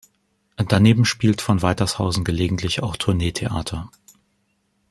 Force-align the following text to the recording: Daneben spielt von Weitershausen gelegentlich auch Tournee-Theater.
Daneben 0.67 1.05
spielt 1.05 1.41
von 1.41 1.61
Weitershausen 1.61 2.23
gelegentlich 2.23 2.81
auch 2.81 2.97
Tournee-Theater. 2.97 3.91